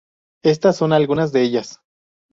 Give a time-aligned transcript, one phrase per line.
[0.43, 1.79] Estas son algunas de ellas.